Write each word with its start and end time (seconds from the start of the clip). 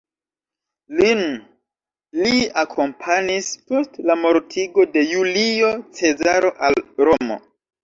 Lin 1.01 1.19
li 2.21 2.39
akompanis, 2.63 3.51
post 3.69 4.01
la 4.09 4.17
mortigo 4.23 4.89
de 4.97 5.05
Julio 5.13 5.71
Cezaro, 6.01 6.53
al 6.71 6.83
Romo. 7.07 7.41